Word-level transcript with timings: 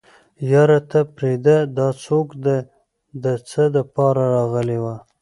يره 0.51 0.79
ته 0.89 0.99
پرېده 1.15 1.57
دا 1.77 1.87
څوک 2.05 2.27
ده 2.45 2.57
د 3.23 3.25
څه 3.49 3.63
دپاره 3.77 4.23
راغلې 4.35 4.77
وه. 4.83 4.95